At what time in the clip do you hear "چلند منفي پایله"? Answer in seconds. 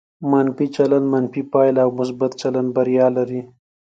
0.75-1.81